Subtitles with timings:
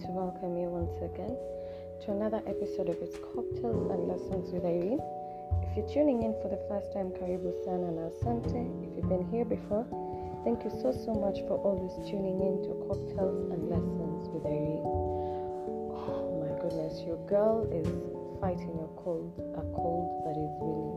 [0.00, 1.36] to welcome you once again
[2.00, 5.04] to another episode of It's Cocktails and Lessons with Irene.
[5.68, 8.64] If you're tuning in for the first time, Karibu Sana and Asante.
[8.88, 9.84] If you've been here before,
[10.48, 14.80] thank you so, so much for always tuning in to Cocktails and Lessons with Irene.
[14.80, 17.84] Oh my goodness, your girl is
[18.40, 19.28] fighting a cold,
[19.60, 20.96] a cold that is winning.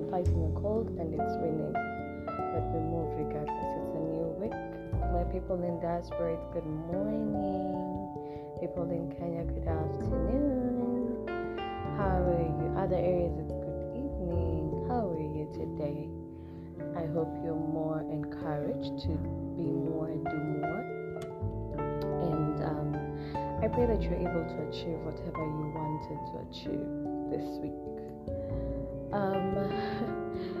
[0.00, 1.76] I'm fighting a cold and it's winning.
[2.24, 3.68] But we move regardless.
[3.84, 4.69] It's a new week
[5.12, 7.74] my people in diaspora, good morning.
[8.60, 11.26] People in Kenya, good afternoon.
[11.98, 12.70] How are you?
[12.78, 14.86] Other areas, good evening.
[14.86, 16.06] How are you today?
[16.94, 19.18] I hope you're more encouraged to
[19.58, 20.82] be more and do more.
[22.22, 22.94] And um,
[23.64, 26.86] I pray that you're able to achieve whatever you wanted to achieve
[27.34, 27.82] this week.
[29.12, 30.56] Um,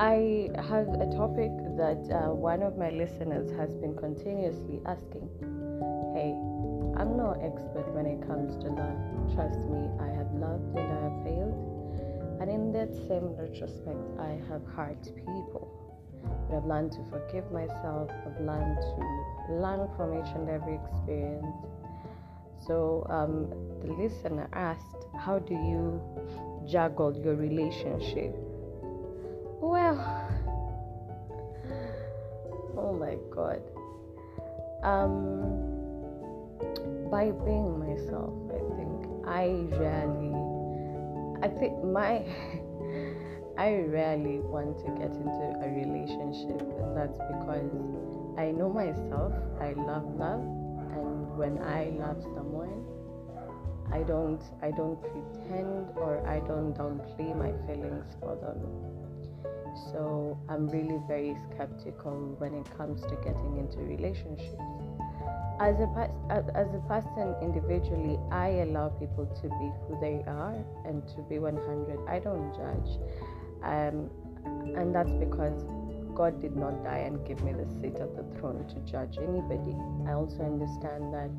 [0.00, 5.28] I have a topic that uh, one of my listeners has been continuously asking.
[6.16, 6.32] Hey,
[6.96, 8.96] I'm no expert when it comes to love.
[9.36, 11.52] Trust me, I have loved and I have failed.
[12.40, 15.68] And in that same retrospect, I have hurt people.
[16.48, 21.60] But I've learned to forgive myself, I've learned to learn from each and every experience.
[22.66, 23.52] So um,
[23.84, 26.00] the listener asked, How do you
[26.66, 28.49] juggle your relationship?
[29.60, 30.00] Well,
[32.78, 33.60] oh my god.
[34.82, 35.60] Um,
[37.10, 40.32] by being myself, I think I rarely,
[41.42, 42.24] I think my,
[43.58, 47.70] I rarely want to get into a relationship, and that's because
[48.38, 49.34] I know myself.
[49.60, 52.86] I love love, and when I love someone,
[53.92, 58.99] I don't, I don't pretend or I don't downplay my feelings for them.
[59.92, 64.60] So I'm really very skeptical when it comes to getting into relationships.
[65.60, 71.06] As a as a person individually, I allow people to be who they are and
[71.08, 72.08] to be 100.
[72.08, 72.98] I don't judge,
[73.62, 74.08] um,
[74.74, 75.66] and that's because
[76.14, 79.76] God did not die and give me the seat at the throne to judge anybody.
[80.08, 81.30] I also understand that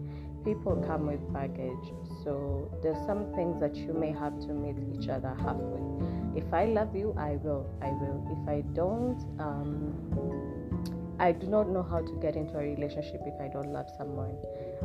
[0.44, 5.10] people come with baggage, so there's some things that you may have to meet each
[5.10, 6.21] other halfway.
[6.36, 7.70] If I love you, I will.
[7.82, 8.24] I will.
[8.32, 13.40] If I don't, um, I do not know how to get into a relationship if
[13.40, 14.38] I don't love someone,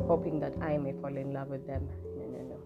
[0.07, 1.87] hoping that I may fall in love with them.
[2.17, 2.59] No, no, no.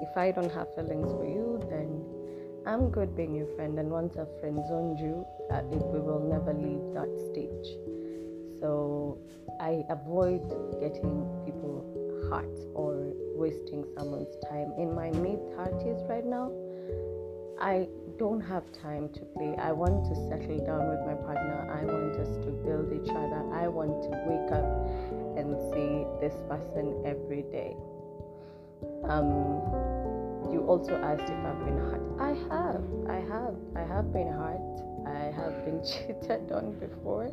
[0.00, 2.04] If I don't have feelings for you, then
[2.66, 3.78] I'm good being your friend.
[3.78, 7.66] And once I've friend zoned you, uh, we will never leave that stage.
[8.60, 9.18] So
[9.60, 10.42] I avoid
[10.80, 11.82] getting people
[12.30, 14.72] hurt or wasting someone's time.
[14.78, 16.50] In my mid 30s right now,
[17.62, 17.86] I
[18.18, 19.54] don't have time to play.
[19.56, 21.70] I want to settle down with my partner.
[21.70, 23.38] I want us to build each other.
[23.54, 24.66] I want to wake up
[25.38, 27.76] and see this person every day.
[29.06, 29.62] Um,
[30.50, 32.02] you also asked if I've been hurt.
[32.18, 32.82] I have.
[33.06, 33.54] I have.
[33.76, 34.82] I have been hurt.
[35.06, 37.30] I have been cheated on before.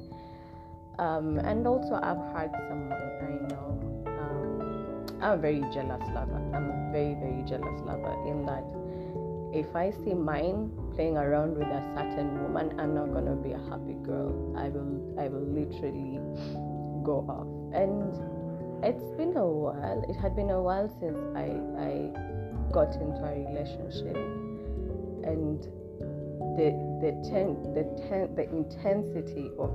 [0.99, 4.05] Um, and also, I've hurt someone I know.
[4.05, 6.37] Um, I'm a very jealous lover.
[6.53, 8.88] I'm a very, very jealous lover in that
[9.53, 13.57] if I see mine playing around with a certain woman, I'm not gonna be a
[13.69, 14.53] happy girl.
[14.57, 16.19] I will I will literally
[17.03, 17.47] go off.
[17.73, 18.13] And
[18.83, 20.05] it's been a while.
[20.07, 21.49] It had been a while since I
[21.81, 24.15] I got into a relationship.
[25.25, 25.61] And
[26.55, 26.69] the
[27.01, 29.73] the ten, the ten, the intensity of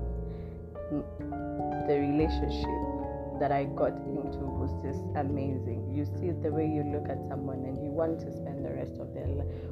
[1.88, 2.93] the relationship
[3.40, 5.92] that I got into was just amazing.
[5.94, 8.98] You see the way you look at someone and you want to spend the rest
[8.98, 9.28] of their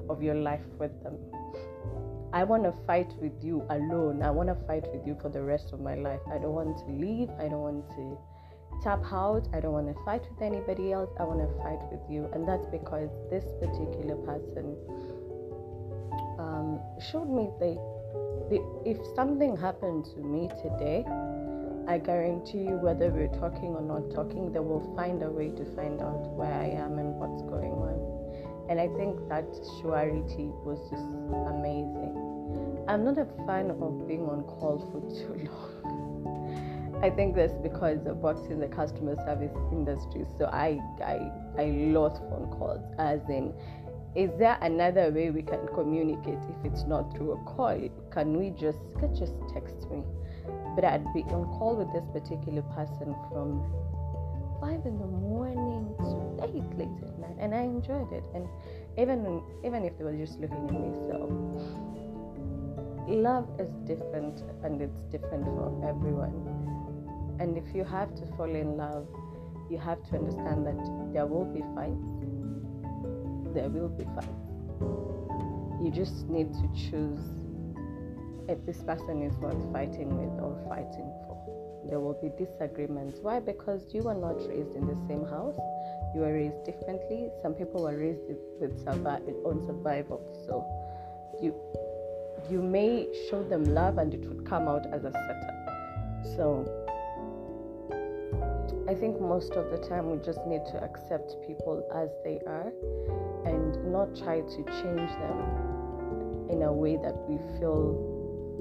[0.08, 1.18] of your life with them.
[2.32, 4.22] I want to fight with you alone.
[4.22, 6.20] I want to fight with you for the rest of my life.
[6.32, 7.28] I don't want to leave.
[7.38, 8.18] I don't want to
[8.82, 9.46] tap out.
[9.52, 11.10] I don't want to fight with anybody else.
[11.20, 12.28] I want to fight with you.
[12.32, 14.76] And that's because this particular person
[16.38, 17.78] um, showed me that
[18.84, 21.04] if something happened to me today,
[21.88, 25.64] I guarantee you, whether we're talking or not talking, they will find a way to
[25.74, 28.12] find out where I am and what's going on.
[28.70, 29.44] And I think that
[29.80, 31.02] surety was just
[31.50, 32.14] amazing.
[32.88, 37.00] I'm not a fan of being on call for too long.
[37.02, 41.18] I think that's because I worked in the customer service industry, so I I
[41.58, 42.80] I lost phone calls.
[42.98, 43.52] As in,
[44.14, 47.76] is there another way we can communicate if it's not through a call?
[48.12, 50.04] Can we just can just text me?
[50.74, 53.62] But I'd be on call with this particular person from
[54.60, 58.24] five in the morning to eight late at night, and I enjoyed it.
[58.34, 58.48] And
[58.96, 61.28] even even if they were just looking at me, so
[63.08, 66.34] love is different, and it's different for everyone.
[67.40, 69.08] And if you have to fall in love,
[69.68, 72.06] you have to understand that there will be fights.
[73.52, 74.28] There will be fights.
[75.82, 77.41] You just need to choose
[78.48, 81.38] if this person is worth fighting with or fighting for.
[81.88, 83.18] There will be disagreements.
[83.20, 83.40] Why?
[83.40, 85.56] Because you were not raised in the same house.
[86.14, 87.28] You were raised differently.
[87.42, 88.38] Some people were raised with
[89.44, 90.20] on survival.
[90.46, 90.64] So
[91.42, 91.54] you
[92.50, 96.36] you may show them love and it would come out as a setup.
[96.36, 96.66] So
[98.88, 102.72] I think most of the time we just need to accept people as they are
[103.46, 108.11] and not try to change them in a way that we feel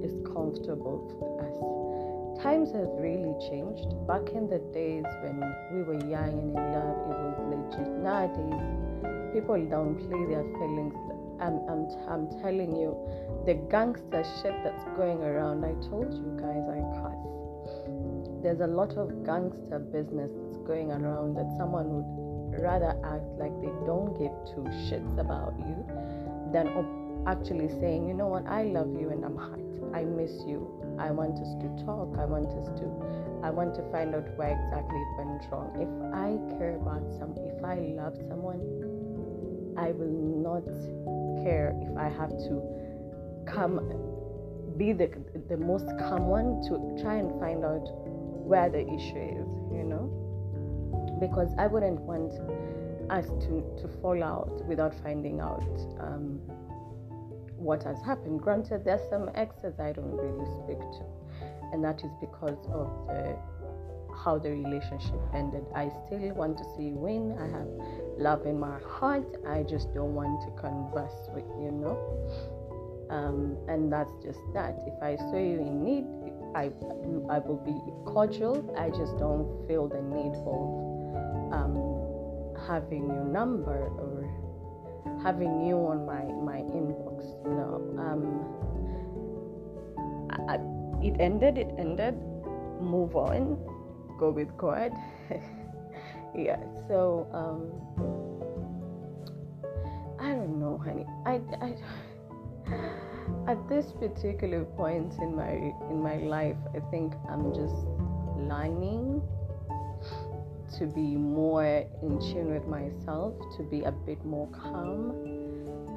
[0.04, 2.44] is comfortable for us.
[2.44, 3.86] Times have really changed.
[4.08, 5.42] Back in the days when
[5.74, 7.90] we were young and in love, it was legit.
[8.02, 10.96] Nowadays, people downplay their feelings.
[11.40, 12.98] I'm, I'm, I'm telling you,
[13.46, 17.32] the gangster shit that's going around, I told you guys I cuss
[18.42, 23.54] there's a lot of gangster business that's going around that someone would rather act like
[23.62, 25.78] they don't give two shits about you
[26.52, 26.68] than
[27.28, 29.96] actually saying, you know what, I love you and I'm hurt.
[29.96, 30.68] I miss you.
[31.00, 32.18] I want us to talk.
[32.18, 32.86] I want us to
[33.44, 35.74] I want to find out where exactly it went wrong.
[35.76, 38.62] If I care about some if I love someone,
[39.78, 40.66] I will not
[41.44, 42.62] care if I have to
[43.46, 43.82] come
[44.78, 45.10] be the
[45.50, 47.88] the most calm one to try and find out
[48.52, 50.10] where the issue is, you know?
[51.20, 52.34] Because I wouldn't want
[53.10, 55.64] us to, to fall out without finding out
[56.00, 56.40] um,
[57.62, 58.42] what has happened.
[58.42, 61.06] Granted, there's some exes I don't really speak to,
[61.72, 63.38] and that is because of the
[64.24, 65.66] how the relationship ended.
[65.76, 67.38] I still want to see you win.
[67.40, 67.68] I have
[68.18, 69.26] love in my heart.
[69.48, 71.98] I just don't want to converse with you, know.
[73.10, 74.78] Um, and that's just that.
[74.88, 76.06] If I saw you in need,
[76.56, 76.72] I,
[77.30, 77.76] I will be
[78.12, 78.74] cordial.
[78.78, 81.76] I just don't feel the need of um,
[82.68, 84.24] having your number or
[85.24, 87.24] having you on my, my inbox.
[87.46, 87.82] No.
[87.98, 88.46] Um,
[90.50, 90.56] I,
[91.06, 92.16] it ended, it ended.
[92.82, 93.58] Move on.
[94.20, 94.92] Go with God.
[96.36, 96.60] yeah.
[96.88, 97.72] So, um,
[100.20, 101.06] I don't know, honey.
[101.26, 101.76] I, I
[103.48, 105.52] at this particular point in my
[105.90, 107.76] in my life i think i'm just
[108.38, 109.01] lining
[110.82, 115.12] to be more in tune with myself to be a bit more calm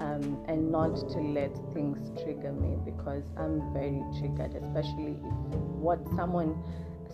[0.03, 5.99] um, and not to let things trigger me because i'm very triggered especially if what
[6.15, 6.63] someone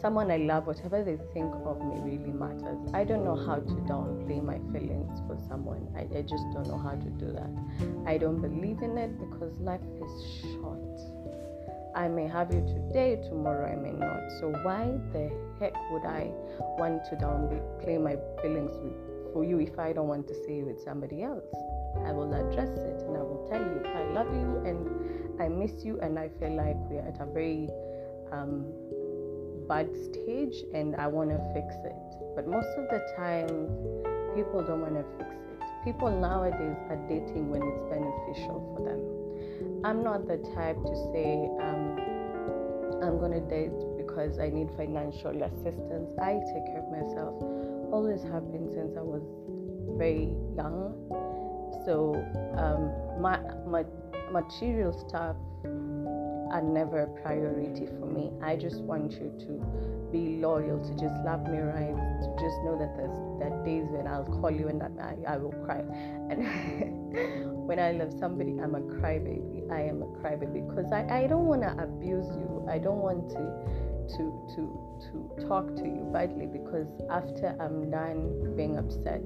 [0.01, 2.79] someone I love, whatever they think of me really matters.
[2.95, 5.87] I don't know how to downplay my feelings for someone.
[5.95, 7.51] I, I just don't know how to do that.
[8.07, 11.20] I don't believe in it because life is short.
[11.95, 14.21] I may have you today, tomorrow I may not.
[14.39, 16.31] So why the heck would I
[16.79, 20.67] want to downplay my feelings with, for you if I don't want to see you
[20.67, 21.45] with somebody else?
[22.07, 25.85] I will address it and I will tell you I love you and I miss
[25.85, 27.69] you and I feel like we're at a very
[28.31, 28.67] um,
[29.69, 31.97] bad stage and I want to fix it.
[32.37, 33.67] But most of the time,
[34.37, 35.85] people don't want to fix it.
[35.85, 39.20] People nowadays are dating when it's beneficial for them.
[39.83, 41.97] I'm not the type to say, um,
[43.03, 46.13] I'm to date because I need financial assistance.
[46.21, 47.43] I take care of myself.
[47.91, 49.23] Always have been since I was
[49.97, 50.93] very young.
[51.87, 52.15] So,
[52.59, 53.85] um, my, my
[54.31, 58.33] material stuff are never a priority for me.
[58.43, 62.77] I just want you to be loyal, to just love me right, to just know
[62.79, 65.79] that there's that days when I'll call you and I, I will cry.
[66.29, 69.71] And when I love somebody, I'm a crybaby.
[69.71, 72.67] I am a crybaby because I, I don't want to abuse you.
[72.69, 73.43] I don't want to
[74.17, 74.23] to
[74.55, 74.61] to
[75.07, 79.23] to talk to you badly because after I'm done being upset,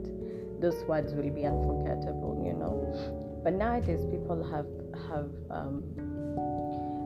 [0.61, 3.41] those words will be unforgettable, you know.
[3.43, 4.69] But nowadays, people have
[5.09, 5.81] have um,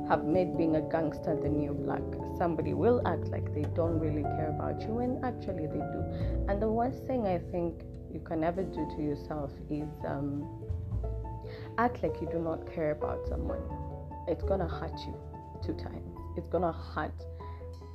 [0.09, 2.02] have made being a gangster the new black.
[2.37, 6.02] Somebody will act like they don't really care about you, and actually they do.
[6.49, 10.42] And the worst thing I think you can ever do to yourself is um,
[11.78, 13.62] act like you do not care about someone.
[14.26, 15.14] It's gonna hurt you
[15.64, 16.18] two times.
[16.37, 17.14] It's gonna hurt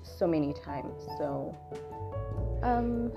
[0.02, 1.04] so many times.
[1.18, 1.56] So,
[2.64, 3.12] um,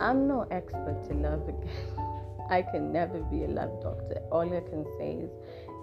[0.00, 1.68] I'm no expert in love again.
[2.50, 4.20] I can never be a love doctor.
[4.30, 5.30] All I can say is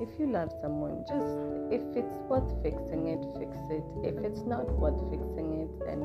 [0.01, 1.34] if you love someone, just
[1.72, 3.84] if it's worth fixing it, fix it.
[4.03, 6.01] If it's not worth fixing it, then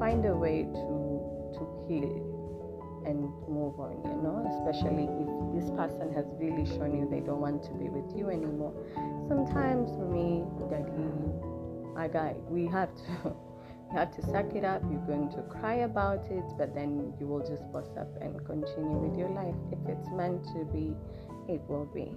[0.00, 1.06] find a way to
[1.54, 2.35] to heal
[3.06, 7.40] and move on, you know, especially if this person has really shown you they don't
[7.40, 8.74] want to be with you anymore.
[9.28, 10.92] Sometimes me, Daddy,
[11.94, 13.34] my guy, we have to
[13.92, 14.82] You have to suck it up.
[14.90, 18.98] You're going to cry about it, but then you will just bust up and continue
[18.98, 19.54] with your life.
[19.70, 20.94] If it's meant to be,
[21.48, 22.12] it will be.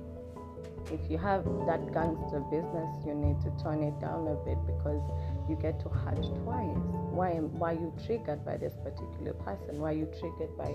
[0.91, 5.03] If you have that gangster business, you need to tone it down a bit because
[5.49, 6.77] you get to hurt twice.
[7.11, 9.79] Why why you triggered by this particular person?
[9.81, 10.71] Why you triggered by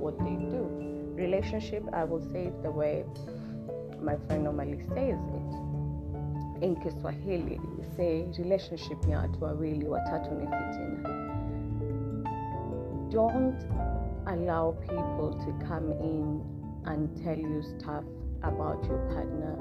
[0.00, 0.68] what they do?
[1.14, 3.04] Relationship, I will say it the way
[4.00, 5.52] my friend normally says it.
[6.62, 11.08] In Kiswahili, we say relationship ni watu wawili, watatu ni fitina.
[13.10, 13.66] Don't
[14.26, 16.40] allow people to come in
[16.86, 18.04] and tell you stuff
[18.42, 19.56] about your partner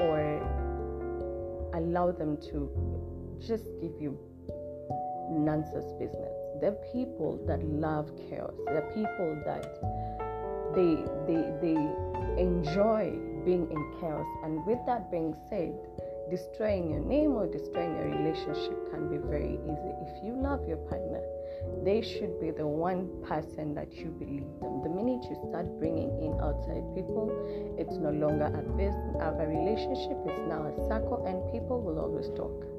[0.00, 0.20] or
[1.74, 2.68] allow them to
[3.40, 4.18] just give you
[5.30, 6.32] nonsense business.
[6.60, 8.54] They're people that love chaos.
[8.66, 9.66] They're people that
[10.74, 11.76] they they they
[12.40, 13.12] enjoy
[13.44, 14.26] being in chaos.
[14.44, 15.74] And with that being said,
[16.30, 19.92] destroying your name or destroying your relationship can be very easy.
[20.02, 21.22] If you love your partner,
[21.84, 24.82] they should be the one person that you believe them.
[24.82, 27.30] The minute you start bringing in outside people,
[27.78, 30.18] it's no longer a business, a relationship.
[30.26, 32.75] It's now a circle, and people will always talk.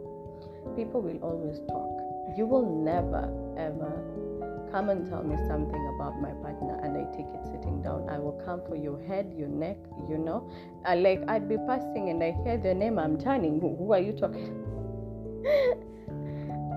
[0.75, 2.37] People will always talk.
[2.37, 3.91] You will never ever
[4.71, 8.07] come and tell me something about my partner and I take it sitting down.
[8.09, 9.77] I will come for your head, your neck,
[10.09, 10.49] you know.
[10.85, 13.59] I like I'd be passing and I hear the name I'm turning.
[13.59, 14.63] Who, who are you talking?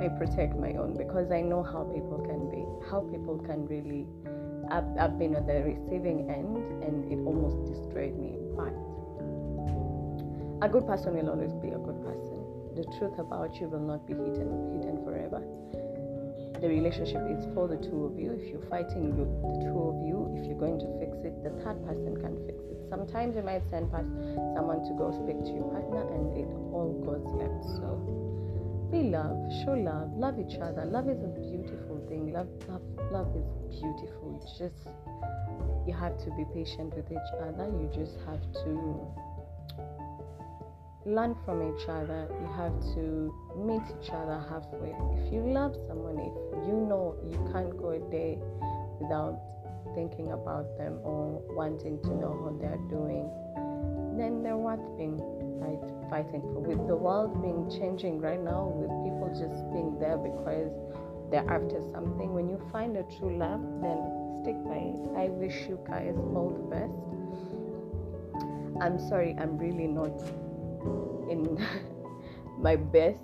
[0.00, 4.06] I protect my own because I know how people can be, how people can really.
[4.70, 8.38] I've, I've been on the receiving end and it almost destroyed me.
[8.56, 8.72] But
[10.64, 12.29] a good person will always be a good person.
[12.76, 15.42] The truth about you will not be hidden, hidden forever.
[16.60, 18.36] The relationship is for the two of you.
[18.36, 20.28] If you're fighting, you, the two of you.
[20.36, 22.78] If you're going to fix it, the third person can fix it.
[22.90, 24.12] Sometimes you might send past
[24.54, 27.64] someone to go speak to your partner, and it all goes left.
[27.80, 27.96] So
[28.92, 30.84] be love, show love, love each other.
[30.84, 32.32] Love is a beautiful thing.
[32.32, 33.46] Love, love, love is
[33.80, 34.42] beautiful.
[34.58, 34.84] Just
[35.86, 37.72] you have to be patient with each other.
[37.72, 38.70] You just have to
[41.06, 42.28] learn from each other.
[42.30, 44.94] You have to meet each other halfway.
[45.16, 48.38] If you love someone, if you know you can't go a day
[49.00, 49.40] without
[49.94, 53.30] thinking about them or wanting to know how they're doing,
[54.18, 55.16] then they're worth being
[55.60, 55.80] fight,
[56.10, 56.60] fighting for.
[56.60, 60.70] With the world being changing right now, with people just being there because
[61.30, 63.98] they're after something, when you find a true love, then
[64.42, 65.00] stick by it.
[65.16, 66.92] I wish you guys all the best.
[68.82, 70.12] I'm sorry, I'm really not
[71.30, 71.58] in
[72.58, 73.22] my best.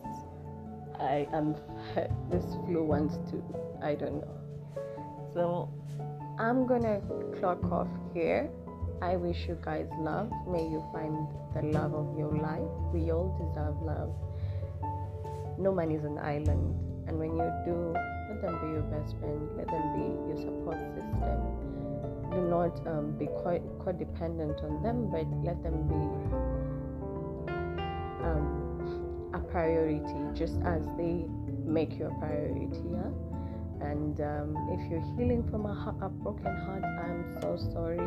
[0.99, 1.55] I am
[2.31, 3.43] this flu wants to
[3.83, 4.37] I don't know.
[5.35, 5.69] So
[6.39, 7.01] I'm gonna
[7.39, 8.51] clock off here.
[9.03, 10.31] I wish you guys love.
[10.49, 12.69] May you find the love of your life.
[12.93, 14.13] We all deserve love.
[15.59, 16.75] No man is an island,
[17.07, 17.93] and when you do,
[18.29, 19.49] let them be your best friend.
[19.57, 21.67] Let them be your support system.
[22.31, 26.56] Do not um, be quite codependent on them, but let them be
[28.27, 31.27] um, a priority, just as they
[31.65, 32.83] make you a priority.
[32.91, 33.11] Yeah?
[33.81, 37.99] And um, if you're healing from a, a broken heart, I'm so sorry.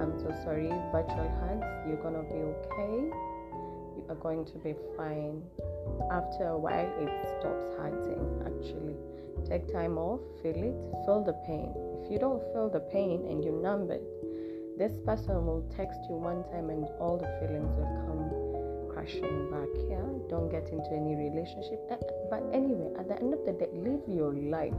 [0.00, 0.68] I'm so sorry.
[0.92, 3.10] Virtual hugs, you're gonna be okay.
[3.96, 5.42] You are going to be fine.
[6.10, 8.22] After a while, it stops hurting.
[8.44, 8.96] Actually,
[9.48, 11.72] take time off, feel it, feel the pain.
[12.04, 14.02] If you don't feel the pain and you numb it,
[14.78, 18.51] this person will text you one time and all the feelings will come
[19.02, 19.68] back.
[19.88, 21.80] Yeah, don't get into any relationship.
[22.30, 24.74] But anyway, at the end of the day, live your life.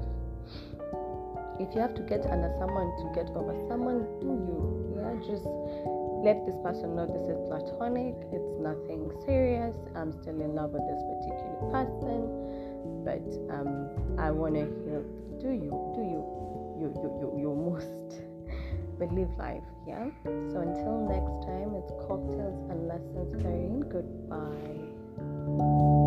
[1.60, 4.96] If you have to get under someone to get over someone, do you?
[4.98, 5.46] Yeah, just
[6.24, 8.15] let this person know this is platonic.
[8.32, 9.75] It's nothing serious.
[9.96, 12.22] I'm still in love with this particular person,
[13.03, 15.03] but um, I want to heal.
[15.39, 15.72] Do you?
[15.96, 16.44] Do you?
[16.80, 18.23] You you you you most
[19.00, 19.64] believe life.
[19.88, 20.10] Yeah.
[20.26, 23.82] So until next time, it's cocktails and lessons, Irene.
[23.90, 26.00] Goodbye.